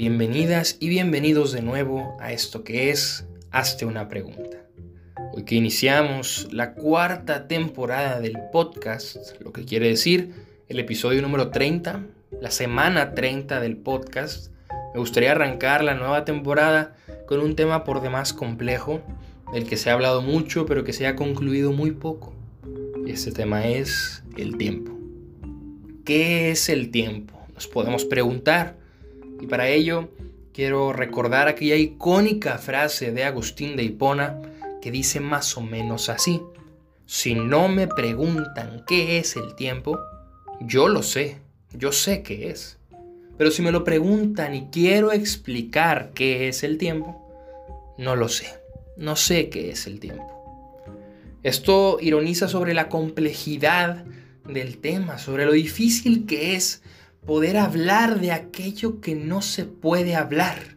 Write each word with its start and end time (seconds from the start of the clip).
Bienvenidas 0.00 0.78
y 0.80 0.88
bienvenidos 0.88 1.52
de 1.52 1.60
nuevo 1.60 2.16
a 2.20 2.32
esto 2.32 2.64
que 2.64 2.88
es 2.88 3.26
Hazte 3.50 3.84
una 3.84 4.08
pregunta. 4.08 4.56
Hoy 5.34 5.44
que 5.44 5.56
iniciamos 5.56 6.48
la 6.50 6.72
cuarta 6.72 7.46
temporada 7.46 8.18
del 8.18 8.38
podcast, 8.50 9.38
lo 9.42 9.52
que 9.52 9.66
quiere 9.66 9.88
decir 9.88 10.32
el 10.70 10.80
episodio 10.80 11.20
número 11.20 11.50
30, 11.50 12.06
la 12.40 12.50
semana 12.50 13.12
30 13.12 13.60
del 13.60 13.76
podcast, 13.76 14.50
me 14.94 15.00
gustaría 15.00 15.32
arrancar 15.32 15.84
la 15.84 15.92
nueva 15.92 16.24
temporada 16.24 16.96
con 17.26 17.40
un 17.40 17.54
tema 17.54 17.84
por 17.84 18.00
demás 18.00 18.32
complejo, 18.32 19.02
del 19.52 19.66
que 19.66 19.76
se 19.76 19.90
ha 19.90 19.92
hablado 19.92 20.22
mucho 20.22 20.64
pero 20.64 20.82
que 20.82 20.94
se 20.94 21.06
ha 21.06 21.14
concluido 21.14 21.72
muy 21.72 21.90
poco. 21.90 22.32
Y 23.04 23.10
este 23.10 23.32
tema 23.32 23.66
es 23.66 24.24
el 24.38 24.56
tiempo. 24.56 24.98
¿Qué 26.06 26.50
es 26.52 26.70
el 26.70 26.90
tiempo? 26.90 27.38
Nos 27.54 27.68
podemos 27.68 28.06
preguntar. 28.06 28.79
Y 29.40 29.46
para 29.46 29.68
ello 29.68 30.08
quiero 30.52 30.92
recordar 30.92 31.48
aquella 31.48 31.76
icónica 31.76 32.58
frase 32.58 33.12
de 33.12 33.24
Agustín 33.24 33.76
de 33.76 33.84
Hipona 33.84 34.40
que 34.82 34.90
dice 34.90 35.20
más 35.20 35.56
o 35.56 35.60
menos 35.60 36.08
así. 36.08 36.42
Si 37.06 37.34
no 37.34 37.68
me 37.68 37.88
preguntan 37.88 38.84
qué 38.86 39.18
es 39.18 39.36
el 39.36 39.54
tiempo, 39.54 39.98
yo 40.60 40.88
lo 40.88 41.02
sé, 41.02 41.38
yo 41.72 41.92
sé 41.92 42.22
qué 42.22 42.50
es. 42.50 42.78
Pero 43.36 43.50
si 43.50 43.62
me 43.62 43.72
lo 43.72 43.84
preguntan 43.84 44.54
y 44.54 44.66
quiero 44.70 45.12
explicar 45.12 46.10
qué 46.14 46.48
es 46.48 46.62
el 46.62 46.78
tiempo, 46.78 47.26
no 47.98 48.14
lo 48.14 48.28
sé, 48.28 48.46
no 48.96 49.16
sé 49.16 49.48
qué 49.48 49.70
es 49.70 49.86
el 49.86 49.98
tiempo. 49.98 50.40
Esto 51.42 51.98
ironiza 52.00 52.48
sobre 52.48 52.74
la 52.74 52.88
complejidad 52.88 54.04
del 54.46 54.78
tema, 54.78 55.18
sobre 55.18 55.46
lo 55.46 55.52
difícil 55.52 56.26
que 56.26 56.54
es 56.54 56.82
poder 57.24 57.56
hablar 57.56 58.20
de 58.20 58.32
aquello 58.32 59.00
que 59.00 59.14
no 59.14 59.42
se 59.42 59.64
puede 59.64 60.14
hablar, 60.14 60.76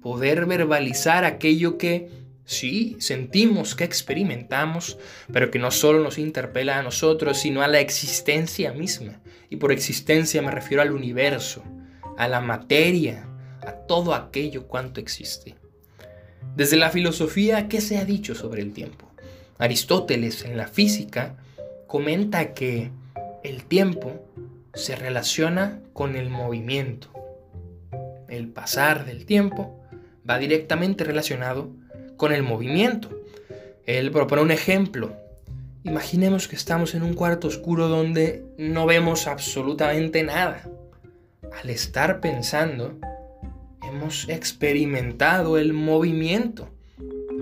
poder 0.00 0.46
verbalizar 0.46 1.24
aquello 1.24 1.78
que 1.78 2.10
sí 2.44 2.96
sentimos, 3.00 3.74
que 3.74 3.84
experimentamos, 3.84 4.98
pero 5.32 5.50
que 5.50 5.58
no 5.58 5.70
solo 5.70 6.02
nos 6.02 6.18
interpela 6.18 6.78
a 6.78 6.82
nosotros, 6.82 7.38
sino 7.38 7.62
a 7.62 7.68
la 7.68 7.80
existencia 7.80 8.72
misma. 8.72 9.20
Y 9.48 9.56
por 9.56 9.72
existencia 9.72 10.42
me 10.42 10.50
refiero 10.50 10.82
al 10.82 10.92
universo, 10.92 11.62
a 12.16 12.28
la 12.28 12.40
materia, 12.40 13.28
a 13.66 13.72
todo 13.72 14.14
aquello 14.14 14.66
cuanto 14.66 15.00
existe. 15.00 15.54
Desde 16.56 16.76
la 16.76 16.90
filosofía, 16.90 17.68
¿qué 17.68 17.80
se 17.80 17.96
ha 17.98 18.04
dicho 18.04 18.34
sobre 18.34 18.60
el 18.62 18.72
tiempo? 18.72 19.10
Aristóteles 19.58 20.44
en 20.44 20.56
la 20.56 20.66
física 20.66 21.36
comenta 21.86 22.52
que 22.52 22.90
el 23.42 23.64
tiempo 23.64 24.26
se 24.74 24.96
relaciona 24.96 25.80
con 25.92 26.16
el 26.16 26.30
movimiento. 26.30 27.08
El 28.28 28.48
pasar 28.48 29.04
del 29.04 29.26
tiempo 29.26 29.78
va 30.28 30.38
directamente 30.38 31.04
relacionado 31.04 31.70
con 32.16 32.32
el 32.32 32.42
movimiento. 32.42 33.10
Él 33.84 34.10
propone 34.10 34.42
un 34.42 34.50
ejemplo. 34.50 35.14
Imaginemos 35.84 36.48
que 36.48 36.56
estamos 36.56 36.94
en 36.94 37.02
un 37.02 37.14
cuarto 37.14 37.48
oscuro 37.48 37.88
donde 37.88 38.44
no 38.56 38.86
vemos 38.86 39.26
absolutamente 39.26 40.22
nada. 40.22 40.68
Al 41.60 41.68
estar 41.68 42.20
pensando, 42.20 42.98
hemos 43.82 44.28
experimentado 44.28 45.58
el 45.58 45.74
movimiento. 45.74 46.70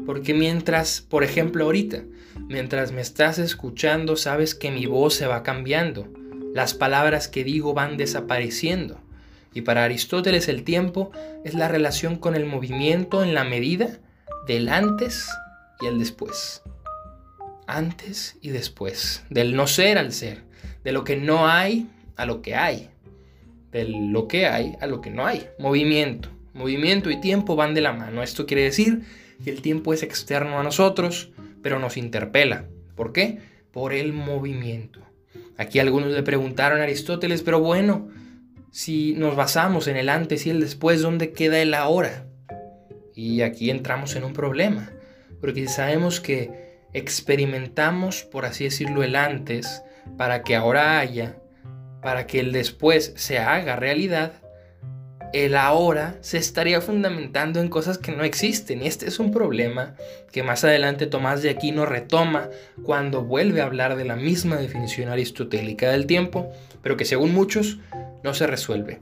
Porque 0.07 0.35
mientras, 0.35 1.01
por 1.03 1.23
ejemplo 1.23 1.67
ahorita, 1.67 2.03
mientras 2.49 2.91
me 2.91 3.03
estás 3.03 3.39
escuchando, 3.39 4.17
sabes 4.17 4.55
que 4.57 4.73
mi 4.73 4.87
voz 4.87 5.15
se 5.15 5.27
va 5.27 5.45
cambiando 5.45 6.09
las 6.55 6.75
palabras 6.75 7.29
que 7.29 7.45
digo 7.45 7.75
van 7.75 7.97
desapareciendo. 7.97 9.01
Y 9.53 9.63
para 9.63 9.85
Aristóteles 9.85 10.49
el 10.49 10.63
tiempo 10.63 11.11
es 11.45 11.55
la 11.55 11.69
relación 11.69 12.17
con 12.17 12.35
el 12.35 12.47
movimiento 12.47 13.23
en 13.23 13.35
la 13.35 13.45
medida 13.45 13.99
del 14.47 14.69
antes 14.69 15.29
y 15.81 15.87
el 15.87 15.99
después. 15.99 16.63
Antes 17.67 18.37
y 18.41 18.51
después. 18.51 19.25
Del 19.31 19.57
no 19.57 19.67
ser 19.67 19.99
al 19.99 20.13
ser. 20.13 20.43
De 20.85 20.93
lo 20.93 21.05
que 21.05 21.17
no 21.17 21.49
hay 21.49 21.89
a 22.17 22.27
lo 22.27 22.43
que 22.43 22.55
hay. 22.55 22.91
De 23.73 23.85
lo 23.85 24.29
que 24.29 24.47
hay 24.47 24.77
a 24.81 24.87
lo 24.87 25.01
que 25.01 25.11
no 25.11 25.27
hay. 25.27 25.49
Movimiento. 25.59 26.29
Movimiento 26.53 27.11
y 27.11 27.21
tiempo 27.21 27.57
van 27.57 27.75
de 27.75 27.81
la 27.81 27.93
mano. 27.93 28.23
Esto 28.23 28.47
quiere 28.47 28.65
decir 28.65 29.03
que 29.45 29.51
el 29.51 29.63
tiempo 29.63 29.95
es 29.95 30.03
externo 30.03 30.59
a 30.59 30.63
nosotros, 30.63 31.31
pero 31.63 31.79
nos 31.79 31.97
interpela. 31.97 32.67
¿Por 32.97 33.13
qué? 33.13 33.39
Por 33.73 33.93
el 33.93 34.13
movimiento. 34.13 35.01
Aquí 35.57 35.79
algunos 35.79 36.11
le 36.13 36.23
preguntaron 36.23 36.81
a 36.81 36.85
Aristóteles, 36.85 37.43
pero 37.43 37.61
bueno, 37.61 38.09
si 38.71 39.15
nos 39.15 39.37
basamos 39.37 39.89
en 39.89 39.97
el 39.97 40.09
antes 40.09 40.47
y 40.47 40.51
el 40.51 40.61
después, 40.61 41.03
¿dónde 41.03 41.33
queda 41.33 41.61
el 41.61 41.75
ahora? 41.75 42.27
Y 43.15 43.43
aquí 43.43 43.71
entramos 43.71 44.17
en 44.17 44.25
un 44.25 44.33
problema, 44.33 44.91
porque 45.41 45.67
sabemos 45.69 46.21
que 46.21 46.79
experimentamos, 46.93 48.23
por 48.23 48.45
así 48.45 48.65
decirlo, 48.65 49.03
el 49.03 49.17
antes 49.17 49.83
para 50.17 50.43
que 50.43 50.57
ahora 50.57 50.99
haya, 50.99 51.37
para 52.03 52.27
que 52.27 52.41
el 52.41 52.53
después 52.53 53.13
se 53.17 53.39
haga 53.39 53.77
realidad, 53.77 54.33
el 55.33 55.57
ahora 55.57 56.17
se 56.21 56.39
estaría 56.39 56.81
fundamentando 56.81 57.61
en 57.61 57.69
cosas 57.69 57.99
que 57.99 58.13
no 58.13 58.25
existen. 58.25 58.83
Y 58.83 58.87
este 58.87 59.07
es 59.07 59.19
un 59.19 59.31
problema 59.31 59.95
que 60.33 60.43
más 60.43 60.65
adelante 60.65 61.07
Tomás 61.07 61.43
de 61.43 61.51
Aquino 61.51 61.87
retoma 61.87 62.49
cuando 62.83 63.23
vuelve 63.23 63.61
a 63.61 63.65
hablar 63.65 63.97
de 63.97 64.05
la 64.05 64.17
misma 64.17 64.57
definición 64.57 65.09
aristotélica 65.09 65.91
del 65.91 66.07
tiempo, 66.07 66.51
pero 66.83 66.97
que 66.97 67.05
según 67.05 67.33
muchos 67.33 67.79
no 68.23 68.35
se 68.35 68.47
resuelve. 68.47 69.01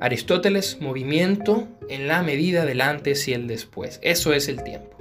Aristóteles, 0.00 0.80
movimiento 0.80 1.68
en 1.88 2.08
la 2.08 2.22
medida 2.22 2.64
del 2.64 2.80
antes 2.80 3.28
y 3.28 3.34
el 3.34 3.46
después. 3.46 4.00
Eso 4.02 4.32
es 4.32 4.48
el 4.48 4.62
tiempo. 4.64 4.96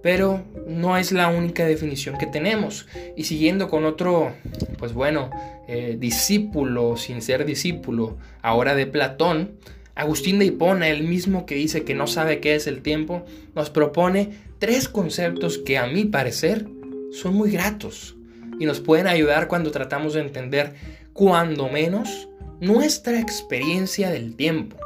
Pero 0.00 0.44
no 0.68 0.96
es 0.96 1.10
la 1.10 1.26
única 1.26 1.66
definición 1.66 2.16
que 2.18 2.26
tenemos. 2.26 2.86
Y 3.16 3.24
siguiendo 3.24 3.68
con 3.68 3.84
otro, 3.84 4.32
pues 4.78 4.92
bueno, 4.92 5.30
eh, 5.66 5.96
discípulo 5.98 6.96
sin 6.96 7.20
ser 7.20 7.44
discípulo, 7.44 8.16
ahora 8.40 8.76
de 8.76 8.86
Platón, 8.86 9.58
Agustín 9.98 10.38
de 10.38 10.44
Hipona, 10.44 10.88
el 10.88 11.02
mismo 11.02 11.44
que 11.44 11.56
dice 11.56 11.82
que 11.82 11.92
no 11.92 12.06
sabe 12.06 12.38
qué 12.38 12.54
es 12.54 12.68
el 12.68 12.82
tiempo, 12.82 13.24
nos 13.56 13.68
propone 13.68 14.30
tres 14.60 14.88
conceptos 14.88 15.58
que 15.58 15.76
a 15.76 15.88
mi 15.88 16.04
parecer 16.04 16.68
son 17.10 17.34
muy 17.34 17.50
gratos 17.50 18.14
y 18.60 18.66
nos 18.66 18.78
pueden 18.78 19.08
ayudar 19.08 19.48
cuando 19.48 19.72
tratamos 19.72 20.14
de 20.14 20.20
entender, 20.20 20.74
cuando 21.12 21.68
menos, 21.68 22.28
nuestra 22.60 23.18
experiencia 23.18 24.10
del 24.10 24.36
tiempo. 24.36 24.76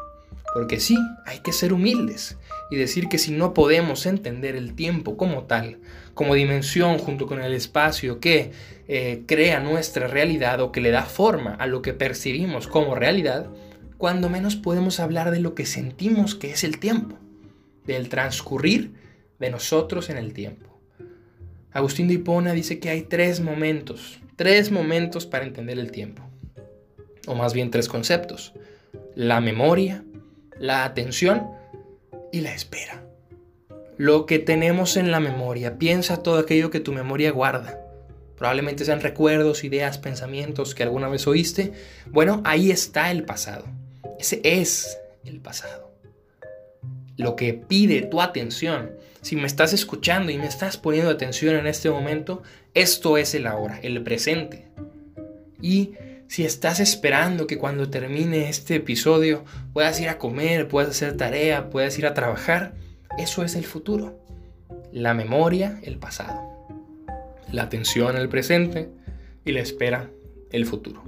Porque 0.54 0.80
sí, 0.80 0.96
hay 1.26 1.40
que 1.40 1.52
ser 1.52 1.74
humildes 1.74 2.38
y 2.70 2.76
decir 2.76 3.10
que 3.10 3.18
si 3.18 3.32
no 3.32 3.52
podemos 3.52 4.06
entender 4.06 4.56
el 4.56 4.74
tiempo 4.74 5.18
como 5.18 5.42
tal, 5.42 5.76
como 6.14 6.34
dimensión 6.34 6.96
junto 6.96 7.26
con 7.26 7.42
el 7.42 7.52
espacio 7.52 8.18
que 8.18 8.52
eh, 8.88 9.24
crea 9.26 9.60
nuestra 9.60 10.06
realidad 10.06 10.62
o 10.62 10.72
que 10.72 10.80
le 10.80 10.90
da 10.90 11.02
forma 11.02 11.54
a 11.56 11.66
lo 11.66 11.82
que 11.82 11.92
percibimos 11.92 12.66
como 12.66 12.94
realidad, 12.94 13.50
cuando 14.02 14.28
menos 14.28 14.56
podemos 14.56 14.98
hablar 14.98 15.30
de 15.30 15.38
lo 15.38 15.54
que 15.54 15.64
sentimos 15.64 16.34
que 16.34 16.50
es 16.50 16.64
el 16.64 16.80
tiempo, 16.80 17.18
del 17.86 18.08
transcurrir 18.08 18.94
de 19.38 19.48
nosotros 19.48 20.10
en 20.10 20.16
el 20.16 20.32
tiempo. 20.32 20.76
Agustín 21.70 22.08
de 22.08 22.14
Hipona 22.14 22.52
dice 22.52 22.80
que 22.80 22.90
hay 22.90 23.02
tres 23.02 23.38
momentos, 23.38 24.18
tres 24.34 24.72
momentos 24.72 25.24
para 25.24 25.44
entender 25.44 25.78
el 25.78 25.92
tiempo, 25.92 26.20
o 27.28 27.36
más 27.36 27.54
bien 27.54 27.70
tres 27.70 27.86
conceptos, 27.86 28.54
la 29.14 29.40
memoria, 29.40 30.02
la 30.58 30.82
atención 30.82 31.52
y 32.32 32.40
la 32.40 32.52
espera. 32.56 33.04
Lo 33.98 34.26
que 34.26 34.40
tenemos 34.40 34.96
en 34.96 35.12
la 35.12 35.20
memoria, 35.20 35.78
piensa 35.78 36.24
todo 36.24 36.38
aquello 36.38 36.70
que 36.70 36.80
tu 36.80 36.92
memoria 36.92 37.30
guarda. 37.30 37.78
Probablemente 38.36 38.84
sean 38.84 39.00
recuerdos, 39.00 39.62
ideas, 39.62 39.98
pensamientos 39.98 40.74
que 40.74 40.82
alguna 40.82 41.06
vez 41.08 41.28
oíste. 41.28 41.72
Bueno, 42.10 42.40
ahí 42.44 42.72
está 42.72 43.12
el 43.12 43.22
pasado. 43.22 43.64
Ese 44.22 44.40
es 44.44 45.00
el 45.24 45.40
pasado. 45.40 45.90
Lo 47.16 47.34
que 47.34 47.54
pide 47.54 48.02
tu 48.02 48.20
atención, 48.20 48.92
si 49.20 49.34
me 49.34 49.48
estás 49.48 49.72
escuchando 49.72 50.30
y 50.30 50.38
me 50.38 50.46
estás 50.46 50.76
poniendo 50.76 51.10
atención 51.10 51.56
en 51.56 51.66
este 51.66 51.90
momento, 51.90 52.44
esto 52.72 53.18
es 53.18 53.34
el 53.34 53.48
ahora, 53.48 53.80
el 53.82 54.00
presente. 54.04 54.68
Y 55.60 55.94
si 56.28 56.44
estás 56.44 56.78
esperando 56.78 57.48
que 57.48 57.58
cuando 57.58 57.90
termine 57.90 58.48
este 58.48 58.76
episodio 58.76 59.44
puedas 59.72 60.00
ir 60.00 60.08
a 60.08 60.18
comer, 60.18 60.68
puedas 60.68 60.90
hacer 60.90 61.16
tarea, 61.16 61.68
puedas 61.68 61.98
ir 61.98 62.06
a 62.06 62.14
trabajar, 62.14 62.76
eso 63.18 63.42
es 63.42 63.56
el 63.56 63.64
futuro. 63.64 64.20
La 64.92 65.14
memoria, 65.14 65.80
el 65.82 65.98
pasado. 65.98 66.40
La 67.50 67.64
atención, 67.64 68.16
el 68.16 68.28
presente. 68.28 68.88
Y 69.44 69.50
la 69.50 69.62
espera, 69.62 70.10
el 70.52 70.64
futuro. 70.64 71.02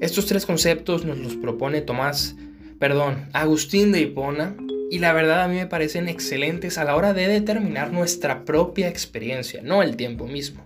Estos 0.00 0.26
tres 0.26 0.44
conceptos 0.44 1.04
nos 1.04 1.18
los 1.18 1.36
propone 1.36 1.82
Tomás 1.82 2.34
perdón, 2.78 3.28
Agustín 3.32 3.92
de 3.92 4.00
Hipona, 4.00 4.56
y 4.90 5.00
la 5.00 5.12
verdad 5.12 5.42
a 5.42 5.48
mí 5.48 5.56
me 5.56 5.66
parecen 5.66 6.08
excelentes 6.08 6.78
a 6.78 6.84
la 6.84 6.96
hora 6.96 7.12
de 7.12 7.28
determinar 7.28 7.92
nuestra 7.92 8.44
propia 8.44 8.88
experiencia, 8.88 9.60
no 9.62 9.82
el 9.82 9.96
tiempo 9.96 10.26
mismo. 10.26 10.64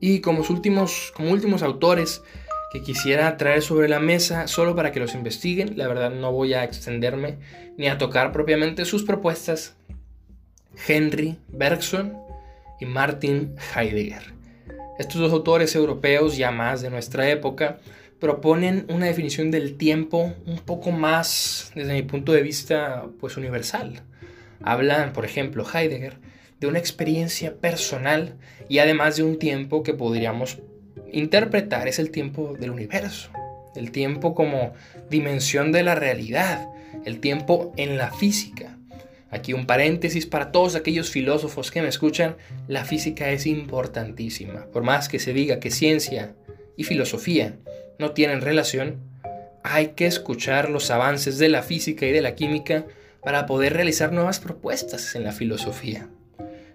Y 0.00 0.20
como 0.20 0.42
últimos, 0.48 1.12
como 1.14 1.30
últimos 1.30 1.62
autores, 1.62 2.22
que 2.72 2.80
quisiera 2.80 3.36
traer 3.36 3.60
sobre 3.60 3.86
la 3.86 4.00
mesa 4.00 4.48
solo 4.48 4.74
para 4.74 4.92
que 4.92 5.00
los 5.00 5.14
investiguen. 5.14 5.76
La 5.76 5.86
verdad 5.88 6.10
no 6.10 6.32
voy 6.32 6.54
a 6.54 6.64
extenderme 6.64 7.36
ni 7.76 7.86
a 7.86 7.98
tocar 7.98 8.32
propiamente 8.32 8.86
sus 8.86 9.02
propuestas. 9.02 9.76
Henry 10.88 11.36
Bergson 11.48 12.16
y 12.80 12.86
Martin 12.86 13.56
Heidegger. 13.76 14.32
Estos 14.98 15.20
dos 15.20 15.32
autores 15.32 15.74
europeos, 15.76 16.38
ya 16.38 16.50
más 16.50 16.80
de 16.80 16.88
nuestra 16.88 17.28
época, 17.28 17.78
proponen 18.22 18.86
una 18.88 19.06
definición 19.06 19.50
del 19.50 19.76
tiempo 19.76 20.32
un 20.46 20.60
poco 20.60 20.92
más, 20.92 21.72
desde 21.74 21.92
mi 21.92 22.02
punto 22.02 22.30
de 22.30 22.40
vista, 22.40 23.06
pues 23.18 23.36
universal. 23.36 24.04
Hablan, 24.62 25.12
por 25.12 25.24
ejemplo, 25.24 25.66
Heidegger, 25.66 26.18
de 26.60 26.68
una 26.68 26.78
experiencia 26.78 27.56
personal 27.56 28.36
y 28.68 28.78
además 28.78 29.16
de 29.16 29.24
un 29.24 29.40
tiempo 29.40 29.82
que 29.82 29.92
podríamos 29.92 30.60
interpretar 31.10 31.88
es 31.88 31.98
el 31.98 32.12
tiempo 32.12 32.56
del 32.56 32.70
universo, 32.70 33.32
el 33.74 33.90
tiempo 33.90 34.36
como 34.36 34.72
dimensión 35.10 35.72
de 35.72 35.82
la 35.82 35.96
realidad, 35.96 36.68
el 37.04 37.18
tiempo 37.18 37.72
en 37.76 37.98
la 37.98 38.12
física. 38.12 38.78
Aquí 39.32 39.52
un 39.52 39.66
paréntesis 39.66 40.26
para 40.26 40.52
todos 40.52 40.76
aquellos 40.76 41.10
filósofos 41.10 41.72
que 41.72 41.82
me 41.82 41.88
escuchan, 41.88 42.36
la 42.68 42.84
física 42.84 43.32
es 43.32 43.46
importantísima. 43.46 44.66
Por 44.66 44.84
más 44.84 45.08
que 45.08 45.18
se 45.18 45.32
diga 45.32 45.58
que 45.58 45.72
ciencia 45.72 46.36
y 46.76 46.84
filosofía 46.84 47.56
no 47.98 48.12
tienen 48.12 48.40
relación, 48.40 48.96
hay 49.62 49.88
que 49.88 50.06
escuchar 50.06 50.70
los 50.70 50.90
avances 50.90 51.38
de 51.38 51.48
la 51.48 51.62
física 51.62 52.06
y 52.06 52.12
de 52.12 52.22
la 52.22 52.34
química 52.34 52.84
para 53.22 53.46
poder 53.46 53.74
realizar 53.74 54.12
nuevas 54.12 54.40
propuestas 54.40 55.14
en 55.14 55.24
la 55.24 55.32
filosofía. 55.32 56.08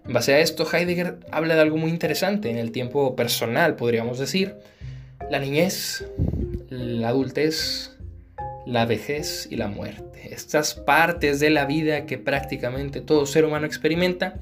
En 0.05 0.13
base 0.13 0.33
a 0.33 0.39
esto, 0.39 0.65
Heidegger 0.71 1.19
habla 1.31 1.55
de 1.55 1.61
algo 1.61 1.75
muy 1.75 1.91
interesante 1.91 2.49
en 2.49 2.57
el 2.57 2.71
tiempo 2.71 3.15
personal, 3.15 3.75
podríamos 3.75 4.19
decir. 4.19 4.55
La 5.29 5.39
niñez, 5.39 6.05
la 6.69 7.09
adultez, 7.09 7.97
la 8.65 8.85
vejez 8.85 9.47
y 9.51 9.57
la 9.57 9.67
muerte. 9.67 10.33
Estas 10.33 10.75
partes 10.75 11.41
de 11.41 11.49
la 11.49 11.65
vida 11.65 12.05
que 12.05 12.17
prácticamente 12.17 13.01
todo 13.01 13.25
ser 13.25 13.43
humano 13.43 13.65
experimenta 13.65 14.35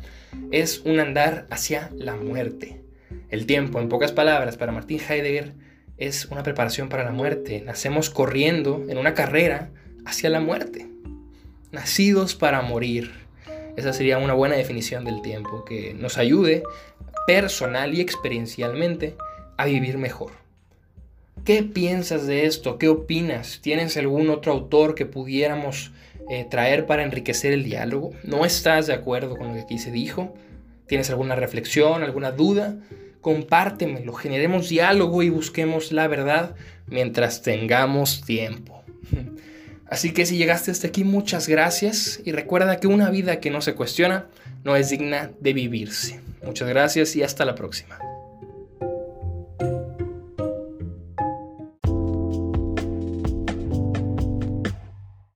es 0.52 0.80
un 0.80 1.00
andar 1.00 1.48
hacia 1.50 1.90
la 1.96 2.16
muerte. 2.16 2.82
El 3.30 3.48
tiempo, 3.48 3.80
en 3.80 3.90
pocas 3.90 4.12
palabras, 4.12 4.58
para 4.58 4.72
Martin 4.72 5.00
Heidegger, 5.00 5.54
es 5.98 6.26
una 6.26 6.44
preparación 6.44 6.90
para 6.90 7.04
la 7.04 7.12
muerte. 7.12 7.62
Nacemos 7.62 8.10
corriendo 8.10 8.84
en 8.90 8.98
una 8.98 9.14
carrera 9.14 9.70
hacia 10.06 10.30
la 10.30 10.40
muerte. 10.40 10.88
Nacidos 11.72 12.36
para 12.36 12.62
morir. 12.62 13.12
Esa 13.76 13.94
sería 13.94 14.18
una 14.18 14.34
buena 14.34 14.56
definición 14.56 15.04
del 15.06 15.22
tiempo 15.22 15.66
que 15.66 15.94
nos 15.94 16.18
ayude 16.18 16.64
personal 17.28 17.94
y 17.94 18.02
experiencialmente 18.02 19.16
a 19.58 19.66
vivir 19.66 19.98
mejor. 19.98 20.32
¿Qué 21.44 21.64
piensas 21.64 22.26
de 22.26 22.46
esto? 22.46 22.78
¿Qué 22.78 22.88
opinas? 22.88 23.60
¿Tienes 23.62 23.98
algún 23.98 24.30
otro 24.30 24.52
autor 24.52 24.96
que 24.96 25.06
pudiéramos 25.06 25.92
eh, 26.30 26.46
traer 26.50 26.86
para 26.86 27.04
enriquecer 27.04 27.54
el 27.54 27.64
diálogo? 27.64 28.12
¿No 28.24 28.46
estás 28.46 28.88
de 28.88 28.94
acuerdo 28.94 29.38
con 29.38 29.50
lo 29.50 29.54
que 29.54 29.62
aquí 29.62 29.78
se 29.78 29.92
dijo? 29.92 30.34
¿Tienes 30.88 31.10
alguna 31.10 31.36
reflexión, 31.36 32.04
alguna 32.04 32.32
duda? 32.32 32.78
Compártemelo, 33.26 34.14
generemos 34.14 34.70
diálogo 34.70 35.24
y 35.24 35.32
busquemos 35.32 35.92
la 35.92 36.08
verdad 36.08 36.56
mientras 36.86 37.42
tengamos 37.42 38.22
tiempo. 38.24 38.84
Así 39.90 40.14
que 40.14 40.28
si 40.28 40.38
llegaste 40.38 40.70
hasta 40.70 40.90
aquí, 40.90 41.04
muchas 41.04 41.48
gracias 41.48 42.22
y 42.24 42.34
recuerda 42.34 42.80
que 42.80 42.86
una 42.86 43.10
vida 43.10 43.40
que 43.40 43.50
no 43.50 43.62
se 43.62 43.74
cuestiona 43.74 44.28
no 44.64 44.76
es 44.76 44.92
digna 44.92 45.32
de 45.40 45.54
vivirse. 45.54 46.20
Muchas 46.44 46.70
gracias 46.70 47.16
y 47.16 47.24
hasta 47.24 47.46
la 47.46 47.56
próxima. 47.56 47.98